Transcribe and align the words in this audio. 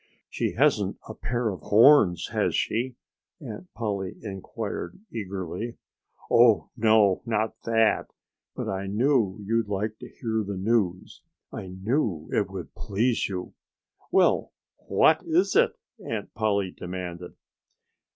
"She 0.31 0.53
hasn't 0.53 0.97
a 1.07 1.13
pair 1.13 1.49
of 1.51 1.59
horns, 1.59 2.29
has 2.31 2.55
she!" 2.55 2.95
Aunt 3.39 3.71
Polly 3.75 4.17
inquired 4.23 4.99
eagerly. 5.11 5.77
"Oh, 6.31 6.71
no! 6.75 7.21
Not 7.23 7.53
that! 7.65 8.07
But 8.55 8.67
I 8.67 8.87
knew 8.87 9.37
you'd 9.45 9.67
like 9.67 9.99
to 9.99 10.09
hear 10.09 10.43
the 10.43 10.57
news. 10.57 11.21
I 11.51 11.67
knew 11.67 12.27
it 12.33 12.49
would 12.49 12.73
please 12.73 13.29
you." 13.29 13.53
"Well, 14.11 14.53
what 14.87 15.21
is 15.23 15.55
it?" 15.55 15.73
Aunt 16.03 16.33
Polly 16.33 16.71
demanded. 16.71 17.35